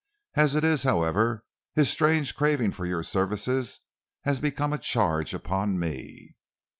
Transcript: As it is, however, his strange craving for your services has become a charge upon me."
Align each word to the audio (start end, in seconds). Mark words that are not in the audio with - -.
As 0.33 0.55
it 0.55 0.63
is, 0.63 0.81
however, 0.81 1.45
his 1.75 1.87
strange 1.91 2.33
craving 2.35 2.71
for 2.71 2.87
your 2.87 3.03
services 3.03 3.81
has 4.23 4.39
become 4.39 4.73
a 4.73 4.79
charge 4.79 5.31
upon 5.31 5.77
me." 5.77 6.35